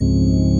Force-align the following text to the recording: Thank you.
Thank 0.00 0.12
you. 0.12 0.59